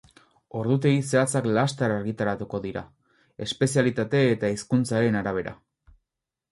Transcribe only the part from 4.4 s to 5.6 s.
hizkuntzaren arabera.